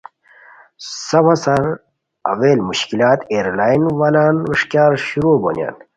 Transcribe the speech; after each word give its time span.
سفو 1.07 1.33
سار 1.43 1.65
اول 2.31 2.59
مشکلات 2.69 3.19
ائیرلائین 3.31 3.83
والان 3.99 4.35
ویݰکیار 4.49 4.91
شروع 5.07 5.35
بونیان 5.41 5.75